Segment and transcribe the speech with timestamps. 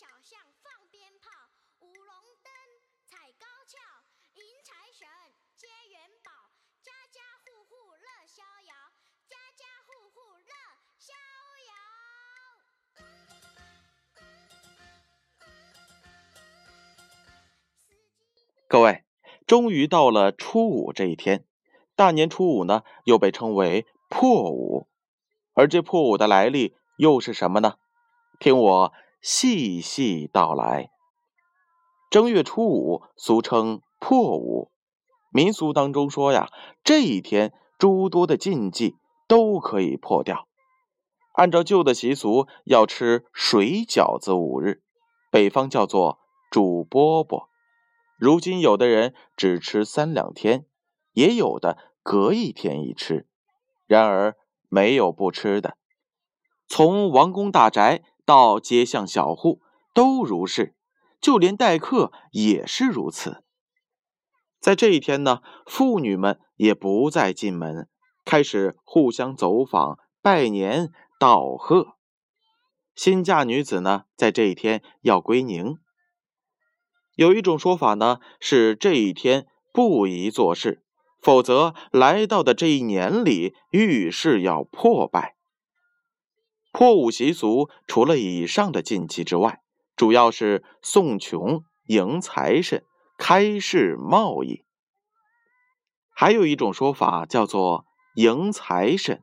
[0.00, 1.28] 小巷放鞭炮，
[1.80, 2.08] 舞龙
[2.42, 2.50] 灯，
[3.04, 3.76] 踩高跷，
[4.32, 5.06] 迎财神，
[5.58, 6.30] 接元宝，
[6.80, 8.72] 家家户户乐逍遥，
[9.28, 10.54] 家家户户乐
[10.96, 11.12] 逍
[11.68, 11.74] 遥。
[18.66, 19.04] 各位，
[19.46, 21.44] 终于到了初五这一天，
[21.94, 24.88] 大年初五呢，又被称为破五，
[25.52, 27.74] 而这破五的来历又是什么呢？
[28.38, 30.90] 听我细细道来。
[32.10, 34.70] 正月初五俗称破五，
[35.30, 36.48] 民俗当中说呀，
[36.82, 38.96] 这一天诸多的禁忌
[39.28, 40.48] 都可以破掉。
[41.34, 44.82] 按照旧的习俗，要吃水饺子五日，
[45.30, 46.18] 北方叫做
[46.50, 47.46] 煮饽饽。
[48.18, 50.66] 如今有的人只吃三两天，
[51.12, 53.28] 也有的隔一天一吃。
[53.86, 54.36] 然而
[54.68, 55.76] 没有不吃的，
[56.66, 58.02] 从王公大宅。
[58.30, 59.60] 到街巷小户
[59.92, 60.76] 都如是，
[61.20, 63.42] 就连待客也是如此。
[64.60, 67.88] 在这一天呢，妇女们也不再进门，
[68.24, 71.96] 开始互相走访、拜年、道贺。
[72.94, 75.78] 新嫁女子呢，在这一天要归宁。
[77.16, 80.84] 有一种说法呢，是这一天不宜做事，
[81.20, 85.34] 否则来到的这一年里遇事要破败。
[86.80, 89.60] 破五习俗除了以上的禁忌之外，
[89.96, 92.82] 主要是送穷、迎财神、
[93.18, 94.64] 开市贸易。
[96.08, 99.20] 还有一种说法叫做迎财神。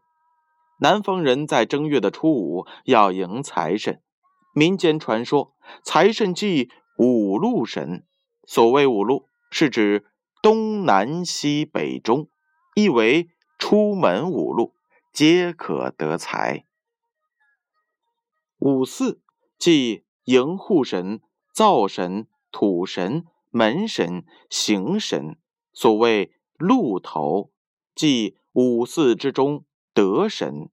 [0.81, 4.03] 南方人在正月的初五要迎财神。
[4.53, 6.69] 民间传说，财神即
[6.99, 8.05] 五路神。
[8.45, 10.05] 所谓五路，是指
[10.43, 12.29] 东南西北中，
[12.75, 14.75] 意为出门五路
[15.11, 16.66] 皆可得财。
[18.59, 19.21] 五祀
[19.59, 21.21] 即迎户神、
[21.53, 25.37] 灶神、土神、门神、行神。
[25.73, 27.51] 所谓鹿头，
[27.93, 29.63] 即五祀之中
[29.93, 30.69] 德神。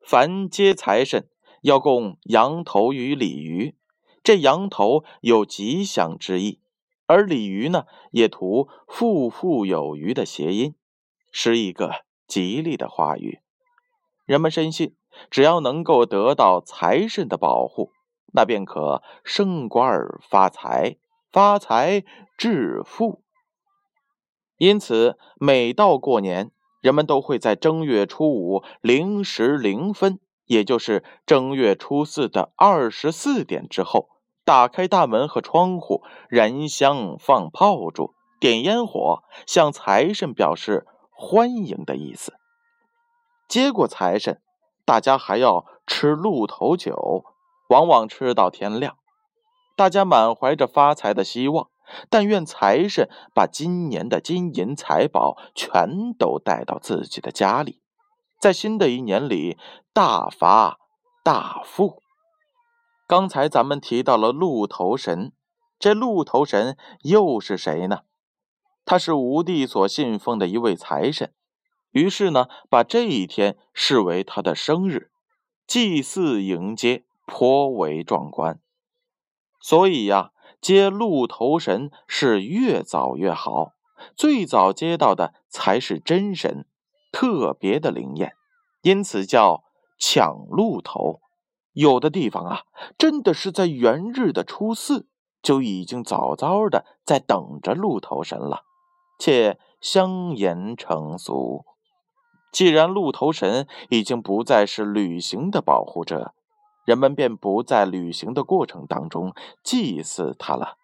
[0.00, 1.28] 凡接财神，
[1.62, 3.76] 要供羊头与鲤鱼。
[4.24, 6.60] 这羊头有吉祥之意，
[7.06, 10.74] 而鲤鱼呢，也图富富有余的谐音，
[11.30, 13.38] 是一个吉利的话语。
[14.24, 14.96] 人们深信。
[15.30, 17.90] 只要能够得到财神的保护，
[18.32, 20.96] 那便可升官发财，
[21.30, 22.04] 发财
[22.36, 23.22] 致富。
[24.56, 34.08] 因此，每到过年，人们都会在正月初五零时零分，也就是正月初四的二十四点之后，
[34.44, 42.34] 打开大门和窗户，燃香、放炮竹、点烟火，向财神表示欢迎的意思。
[43.46, 44.40] 接过财神。
[44.88, 47.22] 大家还要吃鹿头酒，
[47.68, 48.96] 往往吃到天亮。
[49.76, 51.68] 大家满怀着发财的希望，
[52.08, 57.82] 但愿财神把今年的金银财宝全都带到自己的家里，
[58.40, 59.58] 在新的一年里
[59.92, 60.78] 大发
[61.22, 62.02] 大富。
[63.06, 65.34] 刚才咱们提到了鹿头神，
[65.78, 68.04] 这鹿头神又是谁呢？
[68.86, 71.34] 他是吴地所信奉的一位财神。
[71.98, 75.10] 于是呢，把这一天视为他的生日，
[75.66, 78.60] 祭祀迎接颇为壮观。
[79.60, 83.72] 所以呀，接鹿头神是越早越好，
[84.14, 86.66] 最早接到的才是真神，
[87.10, 88.34] 特别的灵验，
[88.82, 89.64] 因此叫
[89.98, 91.20] 抢鹿头。
[91.72, 92.62] 有的地方啊，
[92.96, 95.08] 真的是在元日的初四
[95.42, 98.62] 就已经早早的在等着鹿头神了，
[99.18, 101.64] 且香言成俗。
[102.50, 106.34] 既然鹿头神已经不再是旅行的保护者，
[106.84, 110.76] 人们便不在旅行的过程当中祭祀他了。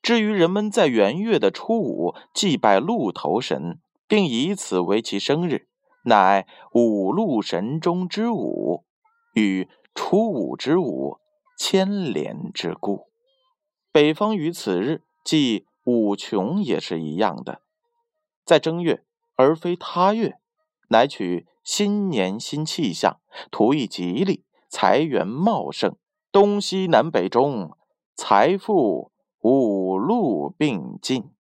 [0.00, 5.66] 至于人们在元月的初五祭拜鹿头神，并以此为其生日，
[6.04, 8.84] 乃五路神中之五，
[9.34, 11.18] 与初五之五
[11.58, 13.08] 牵连之故。
[13.92, 17.60] 北方于此日祭五穷也是一样的，
[18.46, 19.04] 在正月。
[19.40, 20.38] 而非他月，
[20.88, 23.20] 乃取新年新气象，
[23.50, 25.96] 图一吉利，财源茂盛，
[26.30, 27.74] 东西南北中，
[28.14, 29.10] 财富
[29.40, 31.32] 五路并进。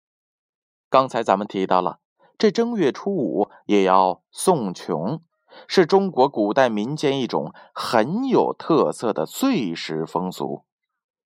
[0.89, 1.99] 刚才咱们提到了，
[2.37, 5.21] 这正月初五也要送穷，
[5.67, 10.63] 是中国古代民间一种很有特色的岁时风俗。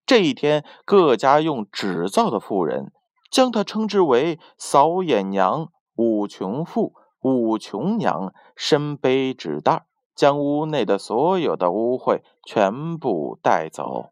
[0.08, 2.92] 这一天，各家用纸造的妇人，
[3.30, 5.72] 将它称之为扫眼娘。
[5.95, 9.86] 五穷妇、五穷娘身背纸袋，
[10.16, 14.12] 将屋内的所有的污秽全部带走。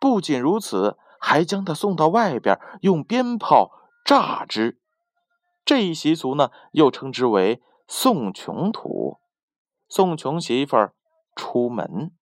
[0.00, 3.70] 不仅如此，还将他送到外边，用鞭炮
[4.04, 4.80] 炸之。
[5.64, 9.18] 这一习俗呢，又称之为送穷土，
[9.88, 10.94] 送穷媳妇儿
[11.36, 12.12] 出门。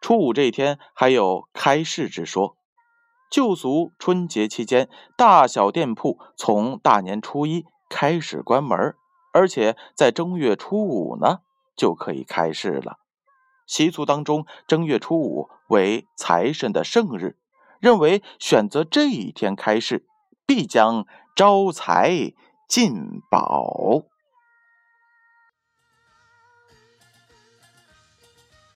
[0.00, 2.56] 初五这天还有开市之说。
[3.34, 8.94] 旧俗春节期间，大小店铺从大年初一开始关门，
[9.32, 11.40] 而且在正月初五呢
[11.76, 12.98] 就可以开市了。
[13.66, 17.36] 习俗当中，正月初五为财神的圣日，
[17.80, 20.06] 认为选择这一天开市，
[20.46, 21.04] 必将
[21.34, 22.32] 招财
[22.68, 24.02] 进宝。